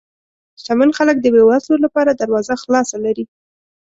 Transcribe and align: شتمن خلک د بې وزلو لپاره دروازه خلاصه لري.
شتمن 0.59 0.89
خلک 0.97 1.17
د 1.21 1.25
بې 1.33 1.41
وزلو 1.49 1.83
لپاره 1.85 2.11
دروازه 2.13 2.53
خلاصه 2.63 2.97
لري. 3.05 3.25